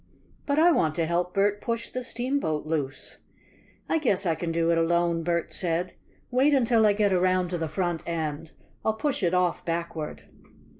"But 0.47 0.57
I 0.57 0.71
want 0.71 0.95
to 0.95 1.05
help 1.05 1.31
Bert 1.31 1.61
push 1.61 1.91
the 1.91 2.03
steamboat 2.03 2.65
loose!" 2.65 3.19
"I 3.87 3.99
guess 3.99 4.25
I 4.25 4.33
can 4.33 4.51
do 4.51 4.71
it 4.71 4.79
alone," 4.79 5.21
Bert 5.21 5.53
said. 5.53 5.93
"Wait 6.31 6.55
until 6.55 6.87
I 6.87 6.93
get 6.93 7.13
around 7.13 7.49
to 7.51 7.59
the 7.59 7.67
front 7.69 8.01
end. 8.07 8.49
I'll 8.83 8.95
push 8.95 9.21
it 9.21 9.35
off 9.35 9.63
backward." 9.63 10.23